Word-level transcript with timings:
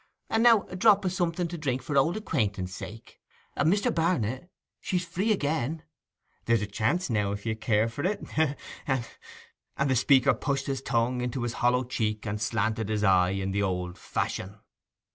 And 0.31 0.41
now 0.41 0.63
a 0.63 0.75
drop 0.75 1.05
of 1.05 1.13
something 1.13 1.47
to 1.49 1.59
drink 1.59 1.83
for 1.83 1.95
old 1.95 2.17
acquaintance' 2.17 2.73
sake! 2.73 3.19
And 3.55 3.71
Mr. 3.71 3.93
Barnet, 3.93 4.49
she's 4.79 5.05
again 5.15 5.77
free—there's 5.77 6.63
a 6.63 6.65
chance 6.65 7.07
now 7.11 7.33
if 7.33 7.45
you 7.45 7.55
care 7.55 7.87
for 7.87 8.03
it—ha, 8.03 8.55
ha!' 8.87 9.07
And 9.77 9.91
the 9.91 9.95
speaker 9.95 10.33
pushed 10.33 10.65
his 10.65 10.81
tongue 10.81 11.21
into 11.21 11.43
his 11.43 11.53
hollow 11.61 11.83
cheek 11.83 12.25
and 12.25 12.41
slanted 12.41 12.89
his 12.89 13.03
eye 13.03 13.29
in 13.37 13.51
the 13.51 13.61
old 13.61 13.95
fashion. 13.99 14.57